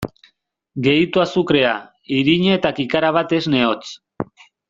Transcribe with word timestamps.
Gehitu 0.87 1.21
azukrea, 1.23 1.73
irina 2.21 2.57
eta 2.61 2.73
kikara 2.81 3.13
bat 3.19 3.37
esne 3.43 3.61
hotz. 3.69 3.93